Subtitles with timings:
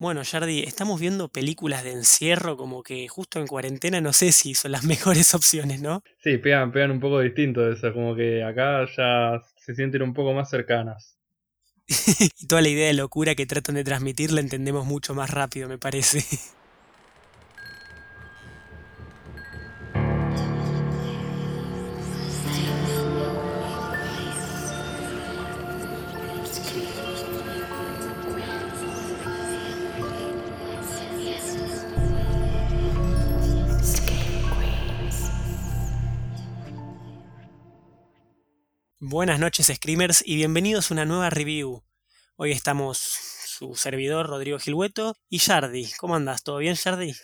[0.00, 4.54] Bueno, Jardi, estamos viendo películas de encierro como que justo en cuarentena no sé si
[4.54, 6.04] son las mejores opciones, ¿no?
[6.22, 10.32] Sí, pegan, pegan un poco distinto eso, como que acá ya se sienten un poco
[10.32, 11.18] más cercanas.
[12.40, 15.68] y toda la idea de locura que tratan de transmitir la entendemos mucho más rápido,
[15.68, 16.22] me parece.
[39.10, 41.82] Buenas noches, Screamers, y bienvenidos a una nueva review.
[42.36, 45.88] Hoy estamos su servidor, Rodrigo Gilhueto, y Jardi.
[45.98, 46.42] ¿Cómo andas?
[46.42, 47.14] ¿Todo bien, Jardi?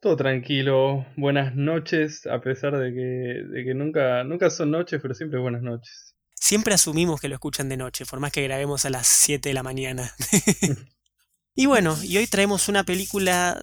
[0.00, 5.12] Todo tranquilo, buenas noches, a pesar de que, de que nunca, nunca son noches, pero
[5.12, 6.14] siempre buenas noches.
[6.34, 9.54] Siempre asumimos que lo escuchan de noche, por más que grabemos a las 7 de
[9.54, 10.14] la mañana.
[11.54, 13.62] y bueno, y hoy traemos una película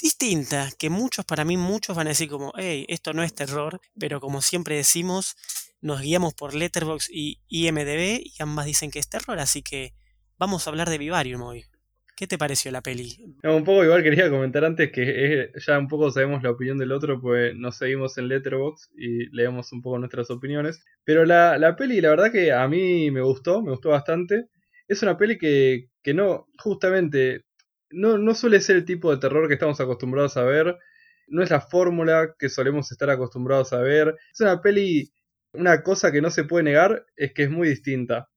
[0.00, 3.78] distinta, que muchos, para mí, muchos van a decir como, hey, esto no es terror,
[3.98, 5.36] pero como siempre decimos,
[5.80, 9.94] nos guiamos por Letterboxd y IMDB y ambas dicen que es terror, así que
[10.38, 11.64] vamos a hablar de Vivarium hoy.
[12.16, 13.16] ¿Qué te pareció la peli?
[13.42, 17.18] un poco igual quería comentar antes que ya un poco sabemos la opinión del otro,
[17.18, 20.84] pues nos seguimos en Letterboxd y leemos un poco nuestras opiniones.
[21.04, 24.48] Pero la, la peli, la verdad que a mí me gustó, me gustó bastante.
[24.86, 27.46] Es una peli que, que no, justamente,
[27.88, 30.76] no, no suele ser el tipo de terror que estamos acostumbrados a ver.
[31.26, 34.14] No es la fórmula que solemos estar acostumbrados a ver.
[34.30, 35.10] Es una peli
[35.52, 38.28] una cosa que no se puede negar es que es muy distinta.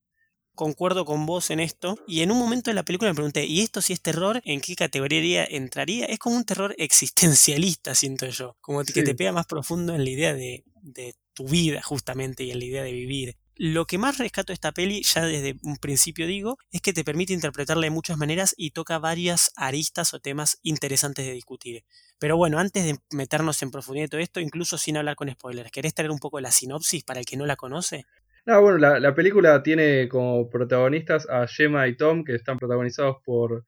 [0.54, 1.98] Concuerdo con vos en esto.
[2.06, 4.40] Y en un momento de la película me pregunté, ¿y esto si es terror?
[4.44, 6.06] ¿En qué categoría entraría?
[6.06, 8.56] Es como un terror existencialista, siento yo.
[8.60, 12.52] Como que te pega más profundo en la idea de, de tu vida, justamente, y
[12.52, 13.36] en la idea de vivir.
[13.56, 17.04] Lo que más rescato de esta peli, ya desde un principio digo, es que te
[17.04, 21.84] permite interpretarla de muchas maneras y toca varias aristas o temas interesantes de discutir.
[22.18, 25.70] Pero bueno, antes de meternos en profundidad de todo esto, incluso sin hablar con spoilers,
[25.70, 28.04] ¿querés traer un poco la sinopsis para el que no la conoce?
[28.46, 33.64] No, bueno, la, película tiene como protagonistas a Gemma y Tom, que están protagonizados por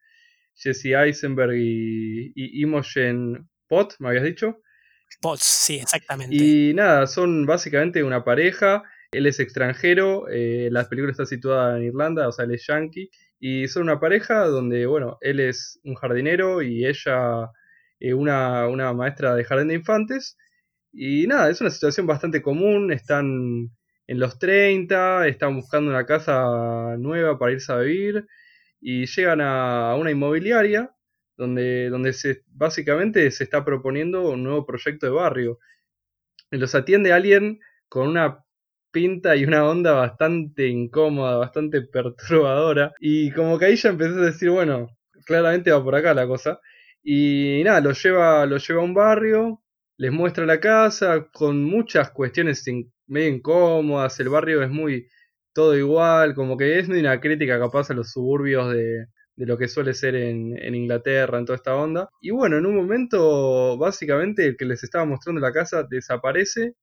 [0.55, 4.59] Jesse Eisenberg y, Imogen Pot, ¿me habías dicho?
[5.21, 6.37] Potts, sí, exactamente.
[6.37, 8.83] Y nada, son básicamente una pareja.
[9.17, 13.11] Él es extranjero, eh, la película está situada en Irlanda, o sea, él es yankee.
[13.39, 17.51] Y son una pareja donde, bueno, él es un jardinero y ella
[18.01, 20.37] eh, una, una, maestra de jardín de infantes.
[20.93, 23.71] Y nada, es una situación bastante común, están
[24.07, 28.27] en los 30, están buscando una casa nueva para irse a vivir
[28.81, 30.93] y llegan a una inmobiliaria
[31.37, 35.59] donde, donde se, básicamente se está proponiendo un nuevo proyecto de barrio.
[36.51, 38.46] Los atiende alguien con una
[38.97, 42.95] pinta y una onda bastante incómoda, bastante perturbadora.
[42.99, 44.89] Y como que ahí ya empecé a decir, bueno,
[45.27, 46.61] claramente va por acá la cosa.
[47.03, 49.63] Y nada, lo lleva, lo lleva a un barrio,
[49.99, 52.65] les muestra la casa con muchas cuestiones
[53.07, 54.19] medio incómodas.
[54.19, 55.09] El barrio es muy
[55.53, 59.69] todo igual, como que es una crítica capaz a los suburbios de, de lo que
[59.69, 62.09] suele ser en, en, Inglaterra, en toda esta onda.
[62.23, 66.75] Y bueno, en un momento, básicamente, el que les estaba mostrando la casa desaparece.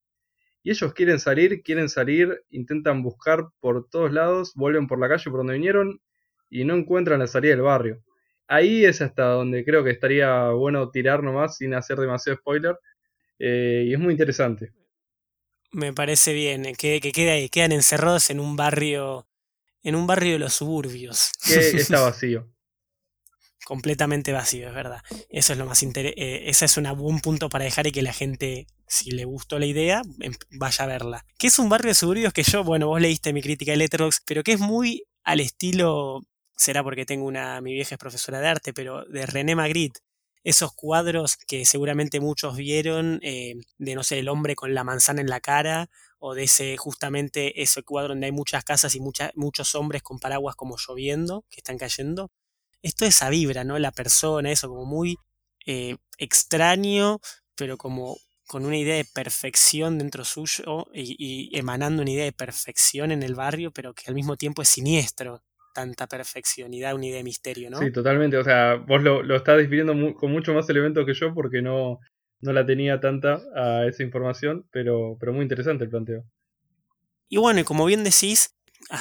[0.64, 5.30] Y ellos quieren salir, quieren salir, intentan buscar por todos lados, vuelven por la calle
[5.30, 6.02] por donde vinieron
[6.50, 8.04] y no encuentran la salida del barrio
[8.48, 12.78] ahí es hasta donde creo que estaría bueno tirar nomás sin hacer demasiado spoiler.
[13.40, 14.72] Eh, y es muy interesante.
[15.72, 19.28] Me parece bien, eh, que, que quedan encerrados en un barrio,
[19.82, 21.32] en un barrio de los suburbios.
[21.44, 22.53] Que está vacío.
[23.66, 25.02] Completamente vacío, es verdad.
[25.30, 26.22] Eso es lo más interesante.
[26.22, 29.60] Eh, ese es un buen punto para dejar y que la gente, si le gustó
[29.60, 31.26] la idea, em, vaya a verla.
[31.38, 34.24] Que es un barrio de suburbios que yo, bueno, vos leíste mi crítica de Letterboxd,
[34.26, 36.22] pero que es muy al estilo
[36.56, 40.02] será porque tengo una, mi vieja es profesora de arte, pero de René Magritte,
[40.44, 45.22] esos cuadros que seguramente muchos vieron, eh, de no sé, el hombre con la manzana
[45.22, 49.02] en la cara, o de ese, justamente ese cuadro donde hay muchas casas y
[49.36, 52.32] muchos hombres con paraguas como lloviendo, que están cayendo.
[52.84, 53.80] Esto es esa vibra, ¿no?
[53.80, 55.18] La persona, eso como muy
[55.66, 57.20] eh, extraño,
[57.56, 62.34] pero como con una idea de perfección dentro suyo y, y, emanando una idea de
[62.34, 65.42] perfección en el barrio, pero que al mismo tiempo es siniestro
[65.74, 67.80] tanta perfección y da una idea de misterio, ¿no?
[67.80, 68.38] Sí, totalmente.
[68.38, 72.00] O sea, vos lo, lo estás describiendo con mucho más elementos que yo porque no,
[72.42, 76.24] no la tenía tanta a esa información, pero, pero muy interesante el planteo.
[77.28, 78.56] Y bueno, y como bien decís,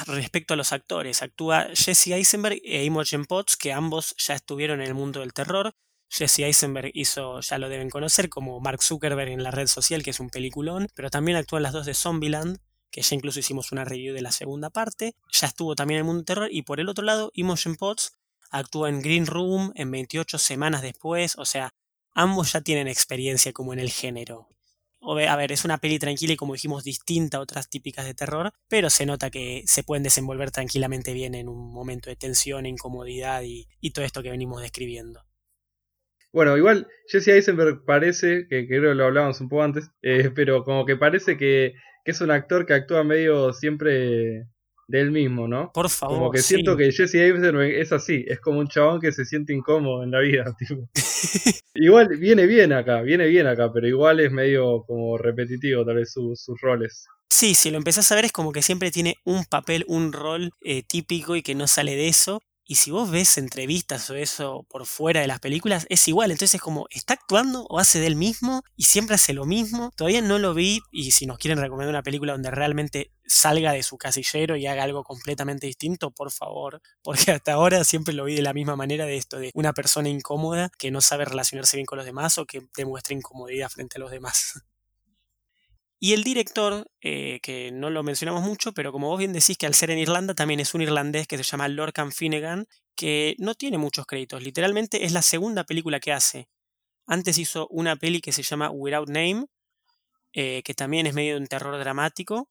[0.07, 4.87] respecto a los actores, actúa Jesse Eisenberg e Imogen Potts, que ambos ya estuvieron en
[4.87, 5.75] el mundo del terror.
[6.09, 10.11] Jesse Eisenberg hizo, ya lo deben conocer, como Mark Zuckerberg en la red social, que
[10.11, 12.59] es un peliculón, pero también actúan las dos de Zombieland,
[12.91, 16.05] que ya incluso hicimos una review de la segunda parte, ya estuvo también en el
[16.05, 18.13] mundo terror, y por el otro lado, Imogen Potts
[18.53, 21.73] Actúa en Green Room en 28 semanas después, o sea,
[22.13, 24.47] ambos ya tienen experiencia como en el género.
[25.05, 28.51] A ver, es una peli tranquila y como dijimos distinta a otras típicas de terror,
[28.69, 33.41] pero se nota que se pueden desenvolver tranquilamente bien en un momento de tensión, incomodidad
[33.43, 35.21] y, todo esto que venimos describiendo.
[36.31, 40.63] Bueno, igual Jesse Eisenberg parece, que, creo que lo hablábamos un poco antes, eh, pero
[40.63, 44.47] como que parece que, que, es un actor que actúa medio siempre
[44.87, 45.71] del mismo, ¿no?
[45.73, 46.17] Por favor.
[46.17, 49.53] Como que siento que Jesse Eisenberg es así, es como un chabón que se siente
[49.53, 50.89] incómodo en la vida, tipo.
[51.75, 56.11] igual viene bien acá, viene bien acá, pero igual es medio como repetitivo tal vez
[56.11, 57.07] sus roles.
[57.29, 60.51] Sí, si lo empezás a ver es como que siempre tiene un papel, un rol
[60.61, 62.41] eh, típico y que no sale de eso.
[62.65, 66.31] Y si vos ves entrevistas o eso por fuera de las películas, es igual.
[66.31, 68.63] Entonces es como, ¿está actuando o hace del mismo?
[68.75, 69.91] Y siempre hace lo mismo.
[69.95, 70.81] Todavía no lo vi.
[70.91, 74.83] Y si nos quieren recomendar una película donde realmente salga de su casillero y haga
[74.83, 76.81] algo completamente distinto, por favor.
[77.03, 80.09] Porque hasta ahora siempre lo vi de la misma manera de esto, de una persona
[80.09, 83.99] incómoda que no sabe relacionarse bien con los demás o que demuestra incomodidad frente a
[83.99, 84.63] los demás.
[86.03, 89.67] Y el director, eh, que no lo mencionamos mucho, pero como vos bien decís que
[89.67, 93.55] al ser en Irlanda también es un irlandés que se llama Lorcan Finnegan, que no
[93.55, 94.43] tiene muchos créditos.
[94.43, 96.49] Literalmente es la segunda película que hace.
[97.07, 99.45] Antes hizo una peli que se llama Without Name,
[100.33, 102.49] eh, que también es medio de un terror dramático.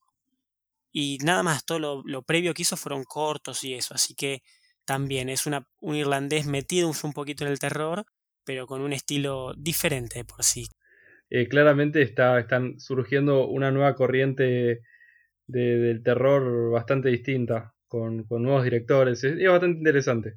[0.90, 3.92] Y nada más, todo lo, previo que hizo fueron cortos y eso.
[3.92, 4.42] Así que
[4.86, 8.06] también es una, un irlandés metido un poquito en el terror,
[8.44, 10.68] pero con un estilo diferente por sí.
[11.34, 14.82] Eh, claramente está, están surgiendo una nueva corriente
[15.46, 19.24] del terror bastante distinta, con, nuevos directores.
[19.24, 20.34] Es, bastante interesante.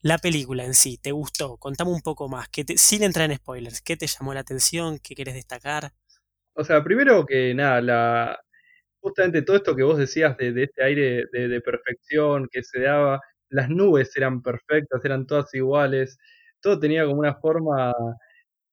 [0.00, 1.58] La película en sí, ¿te gustó?
[1.58, 4.98] Contame un poco más, que sin entrar en spoilers, ¿qué te llamó la atención?
[5.00, 5.92] ¿Qué querés destacar?
[6.54, 8.40] O sea, primero que nada, la,
[9.00, 13.20] justamente todo esto que vos decías de, este aire de, de, perfección que se daba,
[13.50, 16.16] las nubes eran perfectas, eran todas iguales,
[16.62, 17.92] todo tenía como una forma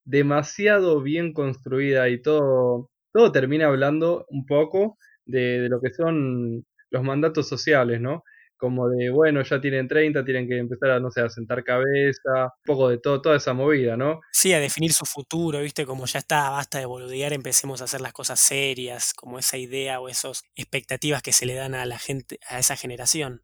[0.10, 7.04] demasiado bien construida y todo, todo termina hablando un poco de, lo que son los
[7.04, 8.24] mandatos sociales, ¿no?
[8.58, 12.46] Como de, bueno, ya tienen 30, tienen que empezar a, no sé, a sentar cabeza,
[12.46, 14.20] un poco de todo, toda esa movida, ¿no?
[14.32, 15.86] Sí, a definir su futuro, ¿viste?
[15.86, 20.02] Como ya está, basta de boludear, empecemos a hacer las cosas serias, como esa idea
[20.02, 23.44] o esas expectativas que se le dan a la gente, a esa generación.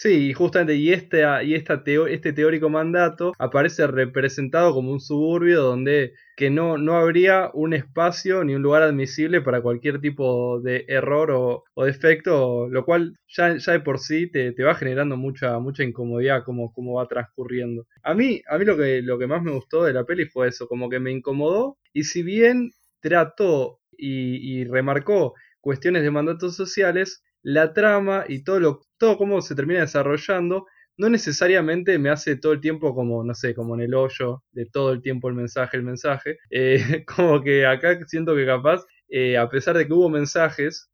[0.00, 6.12] Sí, justamente, y, este, y esta este teórico mandato aparece representado como un suburbio donde
[6.36, 11.32] que no, no habría un espacio ni un lugar admisible para cualquier tipo de error
[11.32, 16.44] o, defecto, lo cual ya, ya de por sí te, va generando mucha, mucha incomodidad
[16.44, 17.84] como, como va transcurriendo.
[18.04, 20.46] A mí, a mí lo, que, lo que más me gustó de la peli fue
[20.46, 26.54] eso, como que me incomodó y si bien trató y, y remarcó cuestiones de mandatos
[26.54, 30.66] sociales, la trama y todo lo todo cómo se termina desarrollando
[30.98, 34.66] no necesariamente me hace todo el tiempo como, no sé, como en el hoyo, de
[34.66, 36.38] todo el tiempo el mensaje, el mensaje.
[36.50, 40.90] Eh, como que acá siento que capaz, eh, a pesar de que hubo mensajes,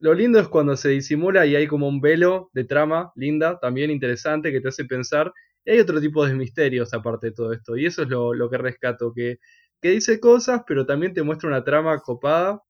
[0.00, 3.90] lo lindo es cuando se disimula y hay como un velo de trama linda, también
[3.90, 5.32] interesante, que te hace pensar.
[5.64, 7.76] Y hay otro tipo de misterios aparte de todo esto.
[7.76, 9.38] Y eso es lo, lo que rescato, que,
[9.82, 12.62] que dice cosas, pero también te muestra una trama copada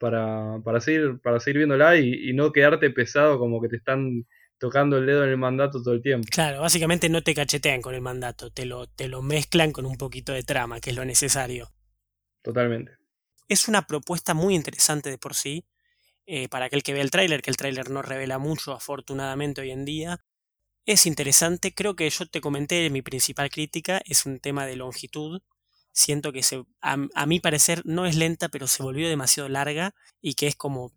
[0.00, 4.26] para, para, seguir, para seguir viéndola y, no quedarte pesado como que te están
[4.58, 6.26] tocando el dedo en el mandato todo el tiempo.
[6.30, 9.96] Claro, básicamente no te cachetean con el mandato, te lo, te lo mezclan con un
[9.96, 11.68] poquito de trama, que es lo necesario.
[12.42, 12.92] Totalmente.
[13.46, 15.66] Es una propuesta muy interesante de por sí,
[16.24, 19.70] eh, para aquel que ve el tráiler, que el tráiler no revela mucho, afortunadamente hoy
[19.70, 20.24] en día.
[20.86, 25.42] Es interesante, creo que yo te comenté, mi principal crítica es un tema de longitud,
[25.92, 30.34] siento que se, a, mi parecer no es lenta, pero se volvió demasiado larga y
[30.34, 30.92] que es como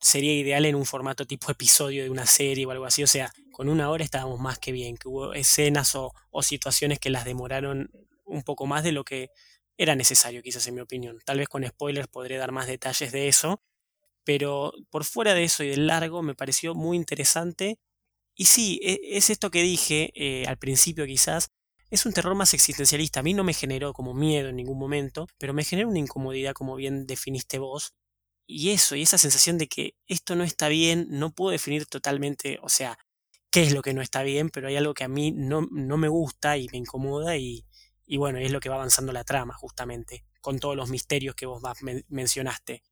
[0.00, 3.02] sería ideal en un formato tipo episodio de una serie o algo así.
[3.02, 6.98] O sea, con una hora estábamos más que bien, que hubo escenas o, o situaciones
[6.98, 7.90] que las demoraron
[8.24, 9.30] un poco más de lo que
[9.76, 11.18] era necesario, quizás en mi opinión.
[11.24, 13.62] Tal vez con spoilers podré dar más detalles de eso,
[14.24, 17.78] pero por fuera de eso y del largo me pareció muy interesante.
[18.34, 21.50] Y sí, e, es esto que dije eh, al principio quizás,
[21.90, 23.20] es un terror más existencialista.
[23.20, 26.52] A mí no me generó como miedo en ningún momento, pero me generó una incomodidad,
[26.52, 27.94] como bien definiste vos.
[28.46, 32.58] Y eso, y esa sensación de que esto no está bien, no puedo definir totalmente,
[32.62, 32.98] o sea,
[33.50, 35.96] qué es lo que no está bien, pero hay algo que a mí no, no
[35.98, 37.66] me gusta y me incomoda y,
[38.06, 41.44] y bueno, es lo que va avanzando la trama, justamente, con todos los misterios que
[41.46, 41.62] vos
[42.08, 42.82] mencionaste.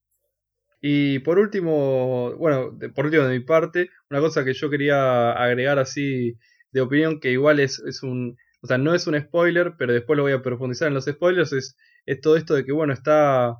[0.80, 5.78] Y por último, bueno, por último de mi parte, una cosa que yo quería agregar
[5.78, 6.38] así
[6.70, 10.22] de opinión, que igual es, es un, sea, no es un spoiler, pero después lo
[10.24, 11.76] voy a profundizar en los spoilers, es,
[12.22, 13.56] todo esto de que, bueno, está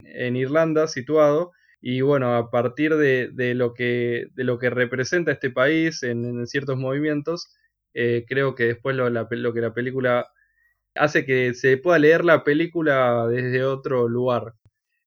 [0.00, 5.50] en Irlanda situado y bueno, a partir de, lo, que, de lo que representa este
[5.50, 7.54] país en, ciertos movimientos,
[7.94, 10.26] eh, creo que después lo, lo que la película
[10.94, 14.54] hace que se pueda leer la película desde otro lugar.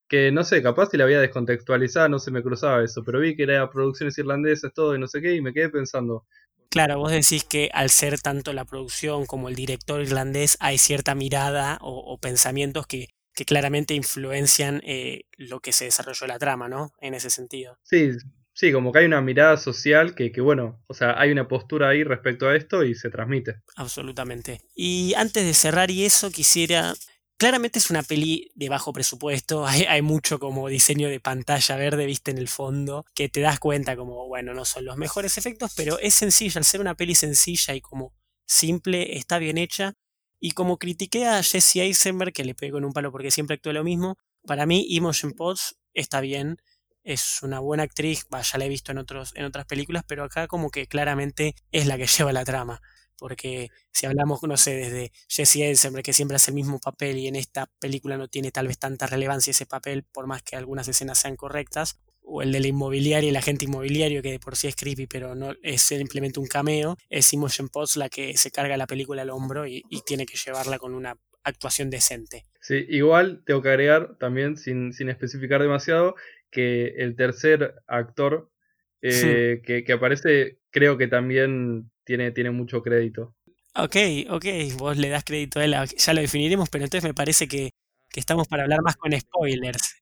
[0.08, 3.36] Que no sé, capaz si la había descontextualizada no se me cruzaba eso, pero vi
[3.36, 6.26] que era producciones irlandesas, todo y no sé qué, y me quedé pensando.
[6.74, 11.14] Claro, vos decís que al ser tanto la producción como el director irlandés hay cierta
[11.14, 16.90] mirada o, pensamientos que, que, claramente influencian eh, lo que se desarrolló la trama, ¿no?
[17.00, 17.78] En ese sentido.
[17.84, 18.10] Sí,
[18.56, 21.88] Sí, como que hay una mirada social que, que, bueno, o sea, hay una postura
[21.88, 23.62] ahí respecto a esto y se transmite.
[23.74, 24.60] Absolutamente.
[24.76, 26.94] Y antes de cerrar y eso, quisiera...
[27.36, 32.30] Claramente es una peli de bajo presupuesto, hay, mucho como diseño de pantalla verde, viste,
[32.30, 35.98] en el fondo, que te das cuenta como, bueno, no son los mejores efectos, pero
[35.98, 38.12] es sencilla, al ser una peli sencilla y como
[38.46, 39.94] simple, está bien hecha.
[40.40, 43.72] Y como critiqué a Jesse Eisenberg, que le pego en un palo porque siempre actúa
[43.72, 46.58] lo mismo, para mí Imogen Pods está bien,
[47.02, 50.46] es una buena actriz, ya la he visto en, otros, en otras películas, pero acá
[50.46, 52.80] como que claramente es la que lleva la trama.
[53.18, 57.28] Porque si hablamos, no sé, desde Jesse Eisenberg, que siempre hace el mismo papel y
[57.28, 60.88] en esta película no tiene tal vez tanta relevancia ese papel, por más que algunas
[60.88, 64.76] escenas sean correctas, o el del inmobiliario, el agente inmobiliario, que de por sí es
[64.76, 68.86] creepy, pero no es simplemente un cameo, es Imogen Potts la que se carga la
[68.86, 72.44] película al hombro y, y tiene que llevarla con una actuación decente.
[72.60, 76.14] Sí, igual tengo que agregar también, sin, sin especificar demasiado,
[76.50, 78.50] que el tercer actor
[79.02, 83.34] eh, que, aparece creo que también tiene, tiene mucho crédito.
[83.76, 83.96] Ok,
[84.30, 84.44] ok,
[84.76, 87.70] vos le das crédito a él, ya lo definiremos, pero entonces me parece que,
[88.14, 89.96] estamos para hablar más con spoilers.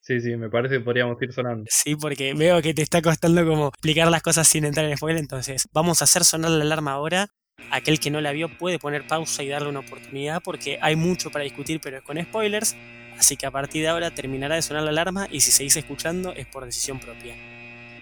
[0.00, 1.64] Sí, sí, me parece que podríamos ir sonando.
[1.68, 5.20] Sí, porque veo que te está costando como explicar las cosas sin entrar en spoiler,
[5.20, 7.26] entonces vamos a hacer sonar la alarma ahora.
[7.72, 11.30] Aquel que no la vio puede poner pausa y darle una oportunidad porque hay mucho
[11.30, 12.76] para discutir, pero es con spoilers.
[13.18, 16.32] Así que a partir de ahora terminará de sonar la alarma y si seguís escuchando
[16.32, 17.53] es por decisión propia.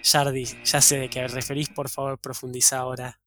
[0.03, 3.19] Jardi, ya sé de qué referís, por favor profundiza ahora.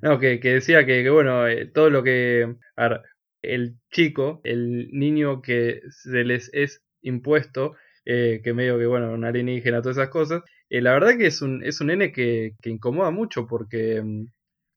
[0.00, 2.56] No, que, decía que, bueno, eh, todo lo que...
[2.76, 3.02] A ver,
[3.42, 9.24] el chico, el niño que se les es impuesto, eh, que medio que, bueno, un
[9.24, 12.70] alienígena, todas esas cosas, eh, la verdad que es un, es un nene que, que
[12.70, 14.26] incomoda mucho porque, mm,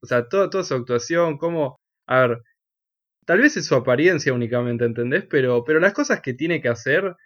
[0.02, 2.42] o sea, toda, toda su actuación, como, a ver,
[3.26, 5.24] Tal vez es su apariencia únicamente, ¿entendés?
[5.28, 7.16] Pero, pero las cosas que tiene que hacer,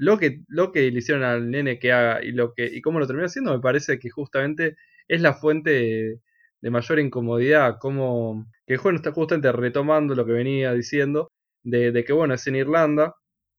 [0.00, 2.98] lo que, lo que le hicieron al nene que haga y, lo que, y cómo
[2.98, 4.76] lo termina haciendo, me parece que justamente
[5.06, 6.18] es la fuente
[6.62, 7.76] de, mayor incomodidad.
[7.78, 11.30] Como que el está justamente retomando lo que venía diciendo,
[11.64, 13.14] de, que bueno, es en Irlanda,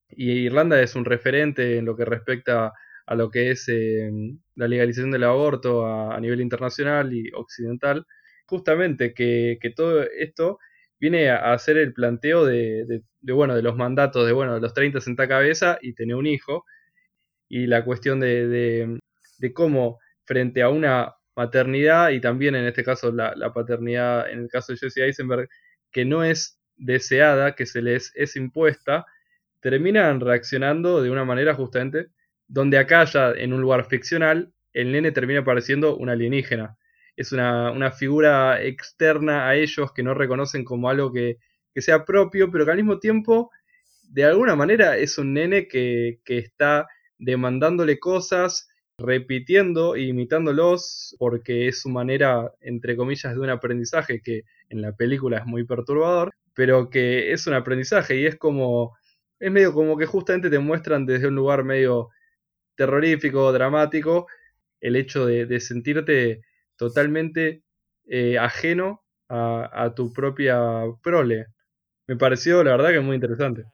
[0.09, 2.73] y Irlanda es un referente en lo que respecta
[3.05, 4.09] a lo que es eh,
[4.55, 8.07] la legalización del aborto a, nivel internacional y occidental.
[8.47, 10.57] Justamente que, que todo esto
[11.01, 15.01] viene a hacer el planteo de, bueno, de los mandatos de, bueno, de los 30
[15.01, 16.63] senta cabeza y tener un hijo,
[17.49, 18.99] y la cuestión de,
[19.53, 24.73] cómo frente a una maternidad y también en este caso la, paternidad, en el caso
[24.73, 25.49] de Jesse Eisenberg,
[25.91, 29.05] que no es deseada, que se les es impuesta,
[29.59, 32.07] terminan reaccionando de una manera justamente
[32.47, 36.77] donde acá ya en un lugar ficcional el nene termina pareciendo un alienígena
[37.21, 41.37] es una, figura externa a ellos que no reconocen como algo que,
[41.75, 43.51] sea propio, pero que al mismo tiempo,
[44.09, 46.87] de alguna manera, es un nene que, está
[47.17, 54.43] demandándole cosas, repitiendo e imitándolos, porque es su manera, entre comillas, de un aprendizaje que
[54.69, 58.97] en la película es muy perturbador, pero que es un aprendizaje y es como,
[59.39, 62.09] es medio como que justamente te muestran desde un lugar medio
[62.75, 64.27] terrorífico, dramático,
[64.81, 66.41] el hecho de sentirte
[66.81, 67.61] totalmente
[68.07, 70.59] eh, ajeno a, tu propia
[71.03, 71.45] prole.
[72.07, 73.65] Me pareció, la verdad, que muy interesante.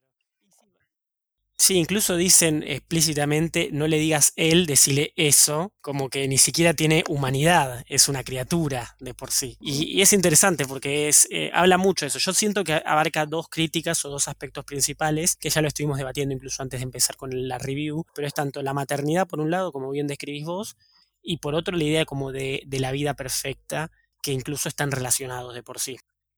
[1.58, 7.06] Sí, incluso dicen explícitamente, no le digas él, decirle eso, como que ni siquiera tiene
[7.08, 9.56] humanidad, es una criatura de por sí.
[9.62, 12.20] Y, es interesante porque es, eh, habla mucho de eso.
[12.20, 16.36] Yo siento que abarca dos críticas o dos aspectos principales, que ya lo estuvimos debatiendo
[16.36, 19.72] incluso antes de empezar con la review, pero es tanto la maternidad por un lado,
[19.72, 20.76] como bien describís vos,
[21.22, 25.64] y por otro la idea como de, la vida perfecta, que incluso están relacionados de
[25.64, 25.98] por sí.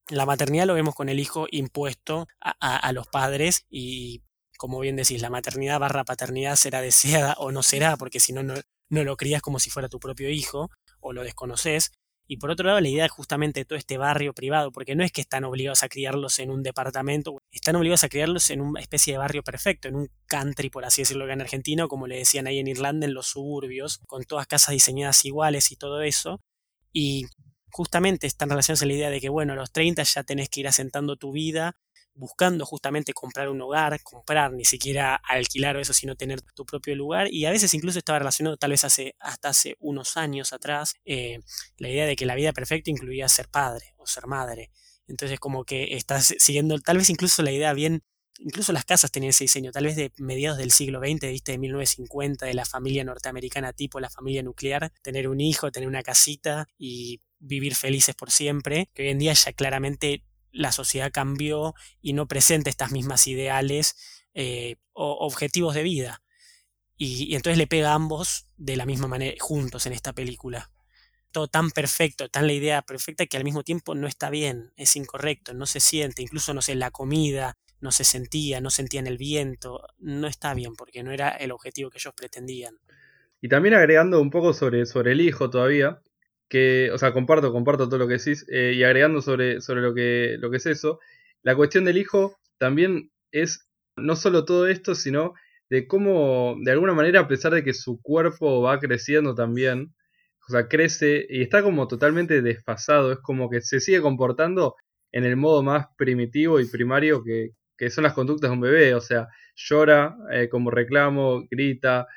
[0.10, 4.24] La maternidad lo vemos con el hijo impuesto a, los padres y,
[4.58, 8.42] como bien decís, la maternidad barra paternidad será deseada o no será, porque si no,
[8.44, 11.92] no lo crías como si fuera tu propio hijo o lo desconoces.
[12.32, 15.12] Y por otro lado, la idea justamente de todo este barrio privado, porque no es
[15.12, 19.14] que están obligados a criarlos en un departamento, están obligados a criarlos en una especie
[19.14, 22.60] de barrio perfecto, en un country, por así decirlo, en Argentina, como le decían ahí
[22.60, 26.40] en Irlanda, en los suburbios, con todas casas diseñadas iguales y todo eso.
[26.94, 27.26] Y
[27.72, 30.60] justamente están relacionados a la idea de que, bueno, a los 30 ya tenés que
[30.60, 31.78] ir asentando tu vida,
[32.20, 36.96] buscando justamente comprar un hogar, comprar, ni siquiera alquilar o eso, sino tener tu propio
[36.96, 37.32] lugar.
[37.32, 41.40] Y a veces incluso estaba relacionado, tal vez hace, hasta hace unos años atrás, eh,
[41.78, 44.70] la idea de que la vida perfecta incluía ser padre o ser madre.
[45.08, 48.04] Entonces como que estás siguiendo tal vez incluso la idea bien
[48.42, 51.58] incluso las casas tenían ese diseño, tal vez de mediados del siglo XX, viste, de
[51.58, 56.68] 1950, de la familia norteamericana tipo la familia nuclear, tener un hijo, tener una casita
[56.78, 62.14] y vivir felices por siempre, que hoy en día ya claramente la sociedad cambió y
[62.14, 63.96] no presenta estas mismas ideales
[64.34, 66.22] eh, o objetivos de vida.
[66.98, 70.70] Y, entonces le pega a ambos de la misma manera, juntos en esta película.
[71.32, 74.96] Todo tan perfecto, tan la idea perfecta que al mismo tiempo no está bien, es
[74.96, 79.18] incorrecto, no se siente, incluso no sé, la comida, no se sentía, no sentían el
[79.18, 82.76] viento, no está bien porque no era el objetivo que ellos pretendían.
[83.42, 86.02] Y también agregando un poco sobre, sobre el hijo todavía,
[86.50, 89.94] que, o sea, comparto, comparto todo lo que decís, eh, y agregando sobre, sobre lo,
[89.94, 91.00] que, lo que es eso,
[91.44, 95.34] la cuestión del hijo también es no solo todo esto, sino
[95.70, 99.94] de cómo, de alguna manera, a pesar de que su cuerpo va creciendo también,
[100.48, 104.76] o sea, crece y está como totalmente desfasado, es como que se sigue comportando
[105.12, 108.96] en el modo más primitivo y primario que, que son las conductas de un bebé,
[108.96, 112.08] o sea, llora eh, como reclamo, grita,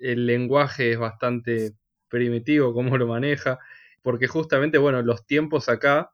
[0.00, 1.72] el lenguaje es bastante
[2.08, 3.58] primitivo, cómo lo maneja,
[4.02, 6.12] porque justamente, bueno, los tiempos acá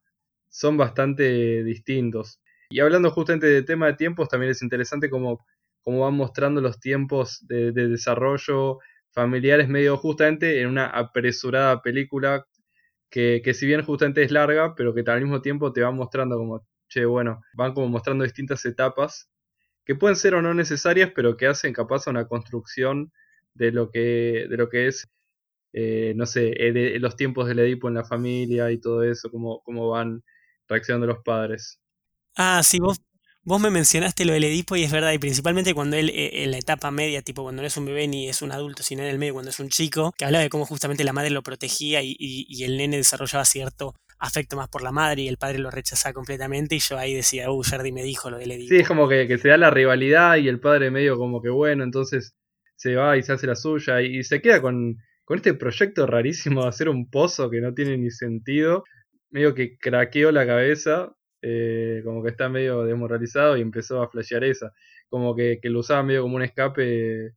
[0.49, 2.40] son bastante distintos.
[2.71, 5.45] Y hablando justamente de tema de tiempos, también es interesante cómo,
[5.83, 8.78] cómo van mostrando los tiempos de, de desarrollo
[9.11, 12.47] familiares medio justamente en una apresurada película
[13.11, 16.37] que, que si bien justamente es larga, pero que al mismo tiempo te va mostrando
[16.37, 19.30] como che, bueno, van como mostrando distintas etapas
[19.85, 23.12] que pueden ser o no necesarias, pero que hacen capaz una construcción
[23.54, 25.09] de lo que, de lo que es,
[25.72, 29.62] eh, no sé, eh, los tiempos del Edipo en la familia y todo eso, cómo,
[29.64, 30.22] cómo van
[30.68, 31.80] reaccionando los padres.
[32.37, 33.00] Ah, sí, vos,
[33.42, 36.50] vos me mencionaste lo del Edipo y es verdad, y principalmente cuando él eh, en
[36.50, 39.08] la etapa media, tipo cuando no es un bebé ni es un adulto, sino en
[39.08, 42.02] el medio, cuando es un chico, que hablaba de cómo justamente la madre lo protegía
[42.02, 45.58] y, y, y el nene desarrollaba cierto afecto más por la madre y el padre
[45.58, 48.70] lo rechazaba completamente y yo ahí decía, uh, Jardy me dijo lo del Edipo.
[48.70, 51.50] Sí, es como que, que, se da la rivalidad y el padre medio como que
[51.50, 52.35] bueno, entonces
[52.76, 54.96] se va y se hace la suya y, se queda con,
[55.29, 58.83] con este proyecto rarísimo de hacer un pozo que no tiene ni sentido,
[59.29, 61.12] medio que craqueó la cabeza,
[61.43, 64.73] eh, como que está medio desmoralizado y empezó a flashear esa,
[65.11, 67.35] como que, lo usaba medio como un escape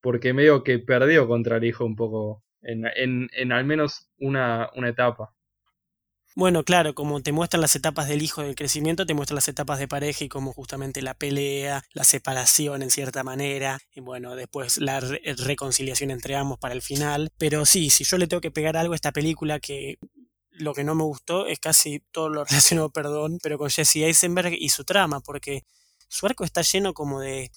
[0.00, 5.34] porque medio que perdió contra el hijo un poco en, en, al menos una etapa.
[6.38, 9.80] Bueno, claro, como te muestran las etapas del hijo del crecimiento, te muestran las etapas
[9.80, 14.76] de pareja y como justamente la pelea, la separación en cierta manera, y bueno, después
[14.76, 17.32] la re reconciliación entre ambos para el final.
[17.38, 19.98] Pero sí, si yo le tengo que pegar algo a esta película que
[20.52, 24.52] lo que no me gustó es casi todo lo relacionado, perdón, pero con Jesse Eisenberg
[24.52, 25.64] y su trama, porque
[26.06, 27.50] su arco está lleno como de,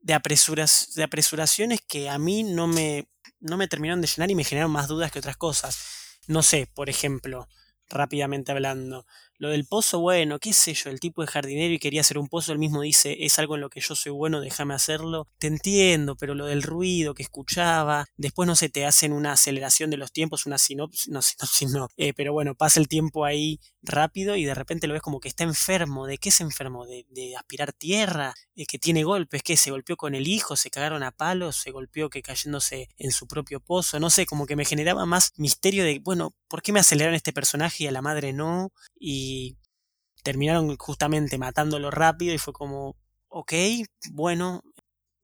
[0.00, 3.06] de, apresuras, de apresuraciones que a mí no me,
[3.38, 5.78] no me terminaron de llenar y me generaron más dudas que otras cosas.
[6.26, 7.48] No sé, por ejemplo,
[7.90, 9.06] rápidamente hablando.
[9.38, 12.26] Lo del pozo, bueno, qué sé yo, el tipo de jardinero y quería hacer un
[12.26, 15.28] pozo, él mismo dice, es algo en lo que yo soy bueno, déjame hacerlo.
[15.38, 19.90] Te entiendo, pero lo del ruido que escuchaba, después no se te hacen una aceleración
[19.90, 23.60] de los tiempos, una sinopsis, no, sinopsis no, eh, pero bueno, pasa el tiempo ahí
[23.82, 26.06] rápido y de repente lo ves como que está enfermo.
[26.06, 26.86] ¿De qué es enfermo?
[26.86, 27.04] ¿De,
[27.36, 28.34] aspirar tierra?
[28.56, 29.42] ¿De que tiene golpes?
[29.42, 30.56] que ¿Se golpeó con el hijo?
[30.56, 31.56] ¿Se cagaron a palos?
[31.56, 34.00] ¿Se golpeó que cayéndose en su propio pozo?
[34.00, 37.32] No sé, como que me generaba más misterio de, bueno, ¿por qué me aceleraron este
[37.32, 38.72] personaje y a la madre no?
[38.98, 39.27] Y
[40.22, 42.96] terminaron justamente matándolo rápido y fue como,
[43.28, 43.52] ok,
[44.12, 44.62] bueno,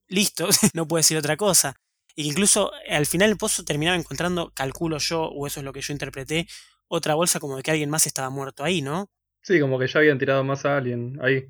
[0.09, 1.75] listo, no puedo decir otra cosa.
[2.17, 5.81] Y incluso al final el pozo terminaba encontrando, calculo yo, o eso es lo que
[5.81, 6.47] yo interpreté,
[6.89, 9.11] otra bolsa como de que alguien más estaba muerto ahí, ¿no?
[9.43, 11.49] Sí, como que ya habían tirado más a alguien ahí.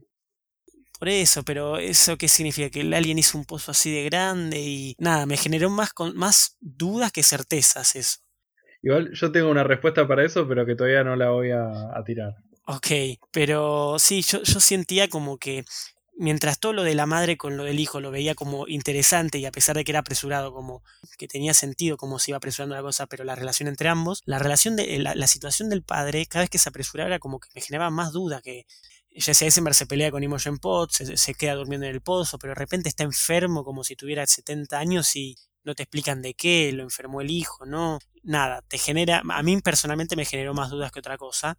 [0.99, 2.71] Por eso, pero ¿eso qué significa?
[2.71, 6.17] Que el alien hizo un pozo así de grande y nada, me generó más, con,
[6.17, 8.24] más dudas que certezas eso.
[8.85, 12.37] Igual yo tengo una respuesta para eso, pero que todavía no la voy a, tirar.
[12.67, 15.65] Ok, pero sí, yo, yo sentía como que
[16.19, 19.47] mientras todo lo de la madre con lo del hijo lo veía como interesante y
[19.47, 20.83] a pesar de que era apresurado, como
[21.17, 24.39] que tenía sentido cómo se iba apresurando la cosa, pero la relación entre ambos, la
[24.39, 27.49] relación de la, la situación del padre, cada vez que se apresuraba era como que
[27.55, 28.67] me generaba más duda que
[29.13, 32.51] Jesse Eisenberg se pelea con Imogen Potts, se, se, queda durmiendo en el pozo, pero
[32.51, 36.73] de repente está enfermo como si tuviera 70 años y no te explican de qué,
[36.73, 37.99] lo enfermó el hijo, ¿no?
[38.23, 41.59] Nada, te genera, a mí personalmente me generó más dudas que otra cosa.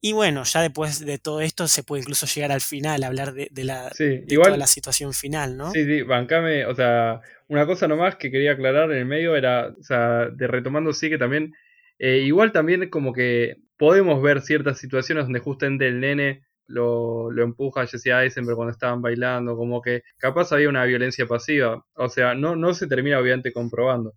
[0.00, 3.48] Y bueno, ya después de todo esto se puede incluso llegar al final, hablar de,
[3.50, 5.70] de la, sí, de igual, toda la situación final, ¿no?
[5.70, 9.68] Sí, sí, bancame, o sea, una cosa nomás que quería aclarar en el medio era,
[9.68, 11.54] o sea, de retomando sí que también,
[11.98, 17.42] eh, igual también como que podemos ver ciertas situaciones donde justamente el nene lo, lo
[17.42, 21.84] empuja a Jesse Eisenberg cuando estaban bailando, como que capaz había una violencia pasiva.
[21.94, 24.14] O sea, no, no se termina obviamente comprobando.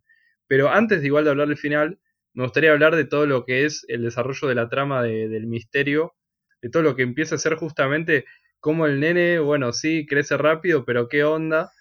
[0.47, 1.99] Pero antes de igual de hablar del final,
[2.33, 6.13] me gustaría hablar de todo lo que es el desarrollo de la trama del misterio,
[6.61, 8.25] de todo lo que empieza a ser justamente
[8.59, 11.71] como el nene, bueno, sí, crece rápido, pero qué onda,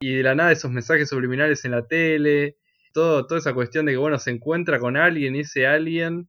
[0.00, 2.56] y de la nada esos mensajes subliminales en la tele,
[2.92, 6.28] todo, toda esa cuestión de que, bueno, se encuentra con alguien ese alguien,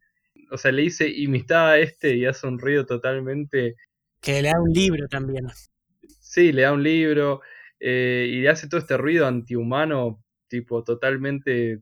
[0.51, 3.75] o sea, le dice imistad a este y hace un ruido totalmente...
[4.21, 5.47] Que le da un libro también.
[6.19, 7.41] Sí, le da un libro
[7.80, 11.82] eh, y le hace todo este ruido antihumano, tipo totalmente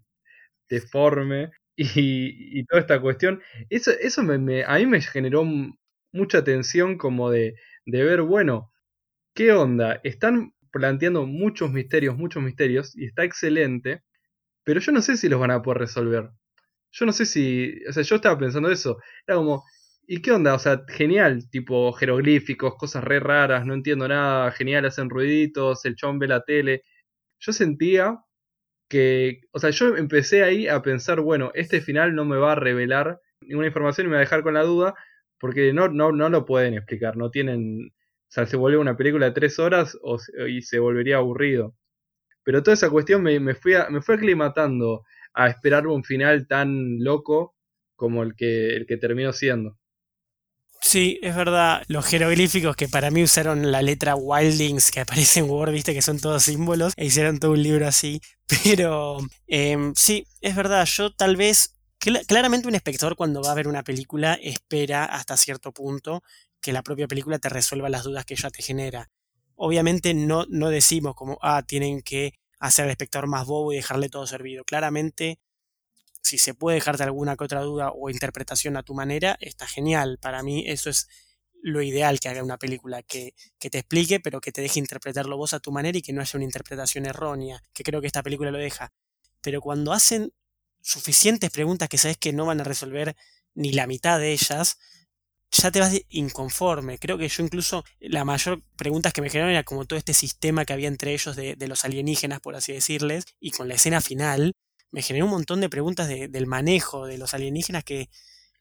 [0.69, 3.41] deforme y, y toda esta cuestión.
[3.69, 5.45] Eso, eso me, a mí me generó
[6.13, 8.71] mucha tensión como de, de ver, bueno,
[9.35, 10.01] ¿qué onda?
[10.03, 14.03] Están planteando muchos misterios, muchos misterios, y está excelente,
[14.63, 16.31] pero yo no sé si los van a poder resolver.
[16.91, 19.65] Yo no sé si, o sea, yo estaba pensando eso, era como,
[20.07, 20.53] ¿y qué onda?
[20.55, 25.95] O sea, genial, tipo jeroglíficos, cosas re raras, no entiendo nada, genial, hacen ruiditos, el
[25.95, 26.83] chon ve la tele.
[27.39, 28.19] Yo sentía
[28.89, 32.55] que, o sea, yo empecé ahí a pensar, bueno, este final no me va a
[32.55, 34.95] revelar ninguna información y me va a dejar con la duda,
[35.39, 39.27] porque no, no, no lo pueden explicar, no tienen, o sea, se vuelve una película
[39.27, 41.75] de tres horas o, y se volvería aburrido.
[42.43, 47.03] Pero toda esa cuestión me, me, fui me fue aclimatando a esperar un final tan
[47.03, 47.55] loco
[47.95, 49.77] como el que, el que terminó siendo.
[50.95, 51.83] Sí, es verdad.
[51.89, 56.01] Los jeroglíficos que para mí usaron la letra Wildings que aparece en Word, viste que
[56.01, 58.21] son todos símbolos, e hicieron todo un libro así.
[58.63, 60.85] Pero em, sí, es verdad.
[60.85, 61.75] Yo tal vez,
[62.27, 66.23] claramente un espectador cuando va a ver una película espera hasta cierto punto
[66.61, 69.09] que la propia película te resuelva las dudas que ella te genera.
[69.57, 74.07] Obviamente no, no decimos como, ah, tienen que hacer al espectador más bobo y dejarle
[74.07, 74.63] todo servido.
[74.63, 75.39] Claramente
[76.25, 80.17] si se puede dejarte alguna que otra duda o interpretación a tu manera, está genial.
[80.19, 81.07] Para mí eso es
[81.61, 85.37] lo ideal que haga una película, que, que, te explique, pero que te deje interpretarlo
[85.37, 88.23] vos a tu manera y que no haya una interpretación errónea, que creo que esta
[88.23, 88.91] película lo deja.
[89.41, 90.33] Pero cuando hacen
[90.81, 93.15] suficientes preguntas que sabes que no van a resolver
[93.53, 94.79] ni la mitad de ellas,
[95.51, 96.97] ya te vas inconforme.
[96.97, 100.65] Creo que yo incluso la mayor pregunta que me generaron era como todo este sistema
[100.65, 104.01] que había entre ellos de, de los alienígenas, por así decirles, y con la escena
[104.01, 104.53] final,
[104.91, 108.09] me generó un montón de preguntas del manejo de los alienígenas que,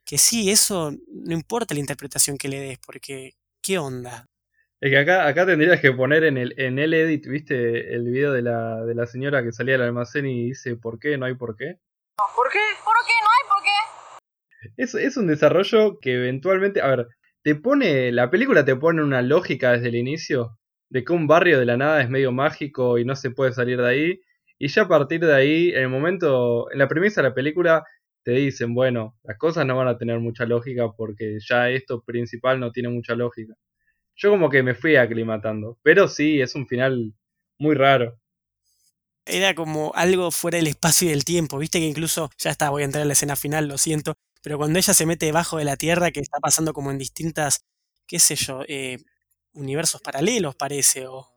[0.04, 4.28] que sí, eso no importa la interpretación que le des, porque ¿qué onda?
[4.80, 7.94] Es que acá, acá tendrías que poner en el, en el edit, ¿viste?
[7.94, 11.16] El video de la, de la señora que salía del almacén y dice ¿por qué?
[11.16, 11.78] ¿No hay por qué?
[12.36, 12.58] ¿Por qué?
[12.84, 13.12] ¿Por qué?
[13.22, 14.82] ¿No hay por qué?
[14.82, 17.08] Es, es un desarrollo que eventualmente, a ver,
[17.42, 20.58] te pone, la película te pone una lógica desde el inicio
[20.90, 23.80] de que un barrio de la nada es medio mágico y no se puede salir
[23.80, 24.20] de ahí
[24.64, 27.84] y ya a partir de ahí, en el momento, en la premisa de la película,
[28.22, 32.58] te dicen, bueno, las cosas no van a tener mucha lógica porque ya esto principal
[32.58, 33.52] no tiene mucha lógica.
[34.16, 37.12] Yo como que me fui aclimatando, pero sí, es un final
[37.58, 38.18] muy raro.
[39.26, 42.80] Era como algo fuera del espacio y del tiempo, viste que incluso, ya está, voy
[42.80, 45.66] a entrar en la escena final, lo siento, pero cuando ella se mete debajo de
[45.66, 47.66] la Tierra, que está pasando como en distintas,
[48.06, 48.96] qué sé yo, eh,
[49.52, 51.34] universos paralelos parece, o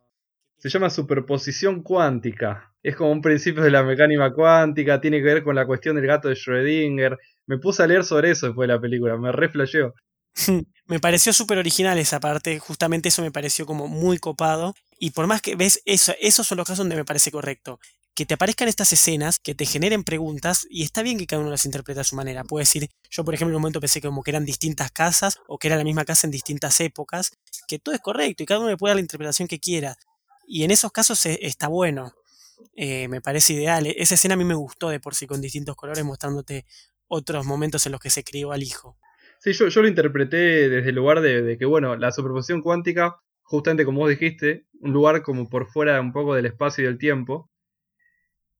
[0.57, 2.73] se llama superposición cuántica.
[2.87, 6.07] Es como un principio de la mecánica cuántica, tiene que ver con la cuestión del
[6.07, 7.17] gato de Schrödinger.
[7.45, 9.93] Me puse a leer sobre eso después de la película, me reflejó.
[10.85, 14.73] me pareció súper original esa parte, justamente eso me pareció como muy copado.
[14.97, 17.81] Y por más que ves, eso, esos son los casos donde me parece correcto.
[18.15, 21.51] Que te aparezcan estas escenas, que te generen preguntas, y está bien que cada uno
[21.51, 22.45] las interprete a su manera.
[22.45, 25.57] Puede decir, yo por ejemplo en un momento pensé como que eran distintas casas, o
[25.57, 27.33] que era la misma casa en distintas épocas,
[27.67, 29.97] que todo es correcto, y cada uno le puede dar la interpretación que quiera.
[30.47, 32.13] Y en esos casos e, está bueno.
[32.75, 33.87] Eh, me parece ideal.
[33.87, 36.65] E, esa escena a mí me gustó de por sí, con distintos colores, mostrándote
[37.07, 38.97] otros momentos en los que se crió al hijo.
[39.39, 43.85] Sí, yo, yo lo interpreté desde el lugar de, que, bueno, la superposición cuántica, justamente
[43.85, 47.49] como vos dijiste, un lugar como por fuera un poco del espacio y del tiempo.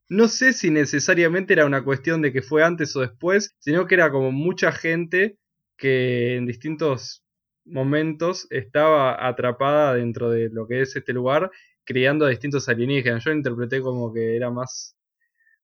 [0.10, 3.96] No sé si necesariamente era una cuestión de que fue antes o después, sino que
[3.96, 5.38] era como mucha gente
[5.78, 7.26] que en distintos
[7.66, 11.52] momentos estaba atrapada dentro de lo que es este lugar
[11.88, 13.24] criando a distintos alienígenas.
[13.24, 14.96] Yo lo interpreté como que era más...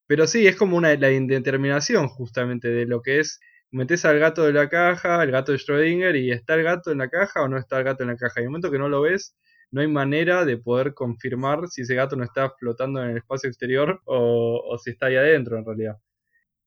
[0.08, 3.40] Pero sí, es como una, la indeterminación justamente de lo que es...
[3.72, 7.00] Metes al gato de la caja, el gato de Schrödinger, y ¿está el gato en
[7.00, 8.36] la caja o no está el gato en la caja?
[8.38, 9.36] Y en el momento que no lo ves,
[9.72, 13.50] no hay manera de poder confirmar si ese gato no está flotando en el espacio
[13.50, 15.98] exterior o, o si está ahí adentro en realidad.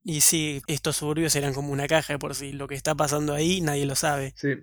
[0.03, 2.53] Y sí, estos suburbios eran como una caja por sí.
[2.53, 4.33] Lo que está pasando ahí nadie lo sabe.
[4.37, 4.55] Sí,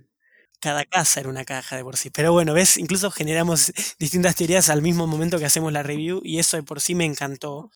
[0.63, 2.10] cada casa era una caja de por sí.
[2.10, 6.39] Pero bueno, ves, incluso generamos distintas teorías al mismo momento que hacemos la review y
[6.39, 7.69] eso de por sí me encantó.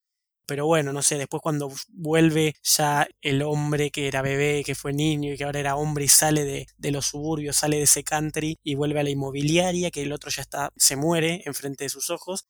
[0.46, 4.94] Pero bueno, no sé, después cuando vuelve ya el hombre que era bebé, que fue
[4.94, 8.58] niño y que ahora era hombre y sale de, los suburbios, sale de ese country
[8.64, 12.10] y vuelve a la inmobiliaria, que el otro ya está, se muere enfrente de sus
[12.10, 12.46] ojos,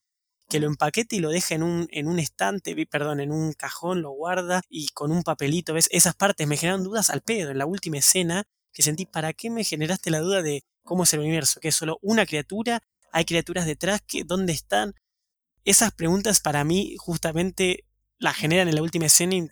[0.48, 4.04] que lo empaquete y lo deja en un, en un estante, perdón, en un cajón,
[4.04, 5.88] lo guarda y con un papelito, ¿ves?
[5.92, 8.44] Esas partes me generaron dudas al pedo en la última escena,
[8.78, 11.60] que sentí, ¿para qué me generaste la duda de cómo es el universo?
[11.60, 14.94] Que es solo una criatura, hay criaturas detrás, que ¿dónde están?
[15.66, 17.86] Esas preguntas para mí justamente
[18.20, 19.48] las generan en la última escena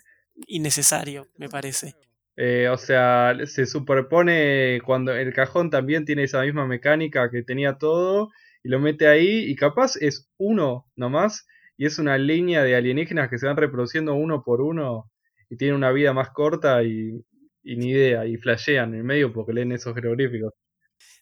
[0.46, 1.96] innecesario, me parece.
[2.38, 7.80] Eh, o sea, se superpone cuando el cajón también tiene esa misma mecánica que tenía
[7.80, 8.30] todo
[8.64, 13.32] y lo mete ahí y capaz es uno nomás y es una línea de alienígenas
[13.32, 15.10] que se van reproduciendo uno por uno
[15.50, 17.26] y tienen una vida más corta y,
[17.65, 20.54] y ni idea, y flashean en el medio porque leen esos jeroglíficos.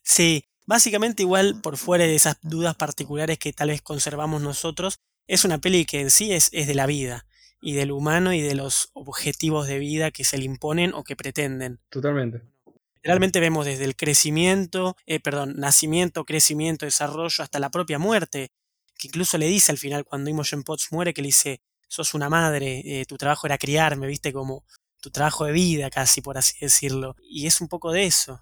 [0.03, 5.45] Sí, básicamente igual por fuera de esas dudas particulares que tal vez conservamos nosotros, es
[5.45, 7.25] una peli que en sí es, es de la vida,
[7.61, 11.15] y del humano y de los objetivos de vida que se le imponen o que
[11.15, 11.79] pretenden.
[11.89, 12.41] Totalmente.
[13.01, 18.51] Realmente vemos desde el crecimiento, eh, perdón, nacimiento, crecimiento, desarrollo, hasta la propia muerte,
[18.97, 22.29] que incluso le dice al final cuando Imogen Potts muere, que le dice, sos una
[22.29, 24.65] madre, eh, tu trabajo era criarme, viste, como
[25.03, 27.17] tu trabajo de vida casi, por así decirlo.
[27.21, 28.41] Y es un poco de eso.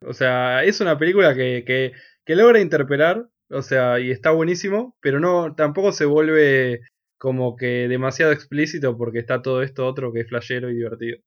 [0.00, 1.92] O sea, es una película que, que,
[2.24, 6.80] que logra interpelar, o sea, y está buenísimo, pero no, tampoco se vuelve
[7.18, 11.18] como que demasiado explícito porque está todo esto otro que es flashero y divertido.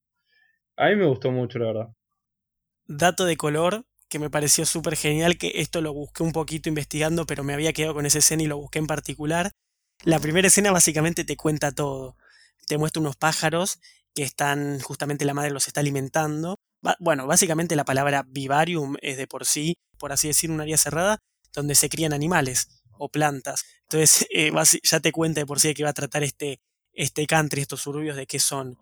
[0.77, 1.87] A mí me gustó mucho, la verdad.
[2.87, 7.27] Dato de color que me pareció súper genial, que esto lo busqué un poquito investigando,
[7.27, 9.51] pero me había quedado con esa escena y lo busqué en particular.
[10.03, 12.17] La primera escena básicamente te cuenta todo.
[12.67, 13.79] Te muestra unos pájaros
[14.13, 16.59] que están, justamente la madre los está alimentando.
[16.99, 21.19] bueno, básicamente la palabra vivarium es de por sí, por así decir, un área cerrada
[21.53, 23.63] donde se crían animales o plantas.
[23.83, 24.51] Entonces eh,
[24.83, 26.59] ya te cuenta de por sí de que va a tratar este,
[26.93, 28.77] este country, estos suburbios, de qué son.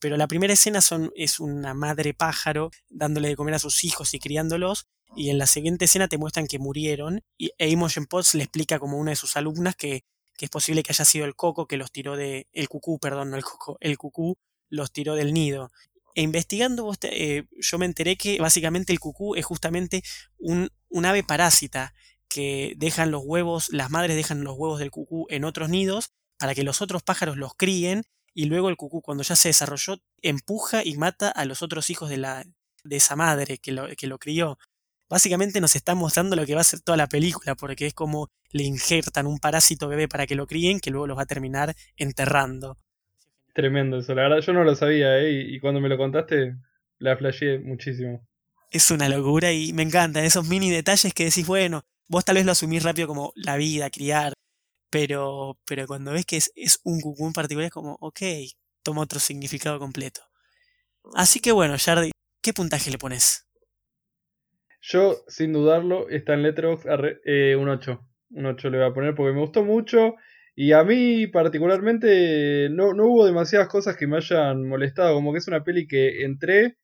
[0.00, 4.12] Pero la primera escena son, es una madre pájaro dándole de comer a sus hijos
[4.12, 4.86] y criándolos.
[5.16, 7.22] Y en la siguiente escena te muestran que murieron.
[7.38, 10.02] Y Imogen Potts le explica como una de sus alumnas que,
[10.36, 12.48] que es posible que haya sido el coco que los tiró de.
[12.52, 13.78] El cucú, perdón, no el coco.
[13.80, 14.36] El cucú
[14.74, 15.70] los tiró del nido.
[16.14, 20.02] E investigando, eh, yo me enteré que básicamente el cucú es justamente
[20.38, 21.94] un, un ave parásita
[22.28, 26.54] que dejan los huevos, las madres dejan los huevos del cucú en otros nidos para
[26.54, 30.84] que los otros pájaros los críen y luego el cucú cuando ya se desarrolló empuja
[30.84, 32.44] y mata a los otros hijos de, la,
[32.82, 34.58] de esa madre que lo, que lo crió.
[35.08, 38.30] Básicamente nos está mostrando lo que va a ser toda la película, porque es como
[38.50, 41.76] le injertan un parásito bebé para que lo críen, que luego los va a terminar
[41.96, 42.78] enterrando.
[43.54, 45.30] Tremendo eso, la verdad yo no lo sabía, ¿eh?
[45.30, 46.56] y, cuando me lo contaste
[46.98, 48.26] la flasheé muchísimo.
[48.70, 52.44] Es una locura y me encantan esos mini detalles que decís, bueno, Vos tal vez
[52.44, 54.34] lo asumís rápido como la vida, criar,
[54.90, 58.20] pero, pero cuando ves que es, es un cucú en particular es como, ok,
[58.82, 60.20] toma otro significado completo.
[61.14, 62.10] Así que bueno, Jardy,
[62.42, 63.48] ¿qué puntaje le pones?
[64.82, 68.06] Yo, sin dudarlo, está en Letterboxd eh, un 8.
[68.30, 70.16] Un 8 le voy a poner porque me gustó mucho.
[70.56, 75.14] Y a mí particularmente no, no hubo demasiadas cosas que me hayan molestado.
[75.14, 76.78] Como que es una peli que entré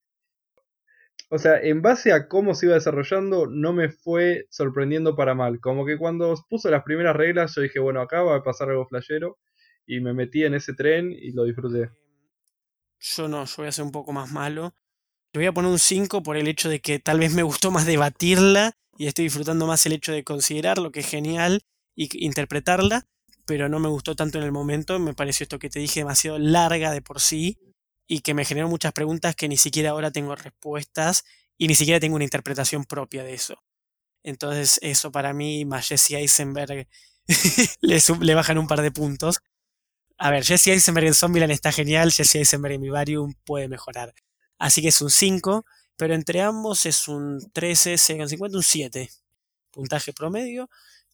[1.33, 5.61] o sea, en base a cómo se iba desarrollando, no me fue sorprendiendo para mal.
[5.61, 8.85] Como que cuando puso las primeras reglas, yo dije, bueno, acá va a pasar algo
[8.89, 9.39] flashero.
[9.87, 11.91] Y me metí en ese tren y lo disfruté.
[12.99, 14.75] Yo no, yo voy a ser un poco más malo.
[15.33, 17.71] Le voy a poner un 5 por el hecho de que tal vez me gustó
[17.71, 21.63] más debatirla y estoy disfrutando más el hecho de considerar lo que es genial
[21.95, 23.07] y interpretarla,
[23.51, 25.01] pero no me gustó tanto en el momento.
[25.01, 27.59] Me pareció esto que te dije demasiado larga de por sí
[28.07, 31.25] y que me generó muchas preguntas que ni siquiera ahora tengo respuestas
[31.59, 33.61] y ni siquiera tengo una interpretación propia de eso.
[34.23, 36.87] Entonces eso para mí, más Jesse Eisenberg,
[37.81, 39.41] le, bajan un par de puntos.
[40.17, 44.15] A ver, Jesse Eisenberg en Zombieland está genial, Jesse Eisenberg en Vivarium puede mejorar.
[44.61, 45.65] Así que es un 5,
[45.97, 49.11] pero entre ambos es un 13, 50, un 7.
[49.73, 50.71] Puntaje promedio.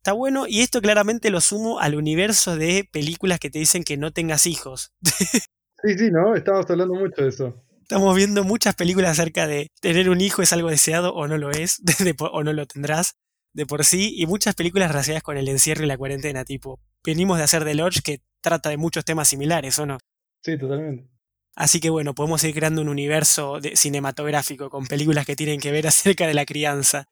[0.07, 3.97] Está bueno, y esto claramente lo sumo al universo de películas que te dicen que
[3.97, 4.92] no tengas hijos.
[5.83, 6.35] Sí, sí, ¿no?
[6.35, 7.62] Estamos hablando mucho de eso.
[7.83, 11.51] Estamos viendo muchas películas acerca de tener un hijo es algo deseado o no lo
[11.51, 11.83] es,
[12.33, 13.16] o no lo tendrás
[13.53, 17.38] de por sí, y muchas películas relacionadas con el encierro y la cuarentena, tipo, venimos
[17.38, 19.99] de hacer The Lodge que trata de muchos temas similares, ¿o no?
[20.42, 21.11] Sí, totalmente.
[21.57, 25.87] Así que bueno, podemos ir creando un universo cinematográfico con películas que tienen que ver
[25.88, 27.09] acerca de la crianza.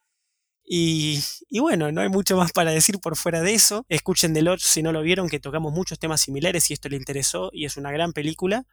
[0.67, 3.85] Y, y, bueno, no hay mucho más para decir por fuera de eso.
[3.89, 6.97] Escuchen The Lodge si no lo vieron, que tocamos muchos temas similares y esto le
[6.97, 8.65] interesó y es una gran película.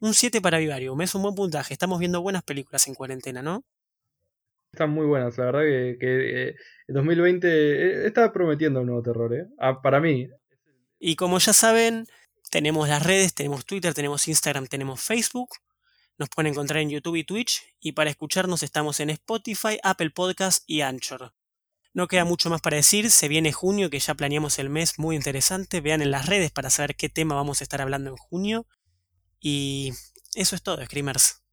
[0.00, 1.72] Un 7 para Vivarium, es un buen puntaje.
[1.72, 3.64] Estamos viendo buenas películas en cuarentena, ¿no?
[4.72, 6.54] Están muy buenas, la verdad que, que
[6.88, 9.46] 2020 eh, está prometiendo un nuevo terror, ¿eh?
[9.58, 10.28] Ah, para mí.
[10.98, 12.06] Y como ya saben,
[12.50, 15.50] tenemos las redes, tenemos Twitter, tenemos Instagram, tenemos Facebook.
[16.18, 17.62] Nos pueden encontrar en YouTube y Twitch.
[17.80, 21.32] Y para escucharnos estamos en Spotify, Apple Podcast y Anchor.
[21.96, 25.16] No queda mucho más para decir, se viene junio que ya planeamos el mes muy
[25.16, 28.66] interesante, vean en las redes para saber qué tema vamos a estar hablando en junio.
[29.40, 29.94] Y
[30.34, 31.45] eso es todo, Screamers.